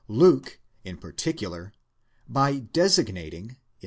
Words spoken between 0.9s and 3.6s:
particular, by designating (iii.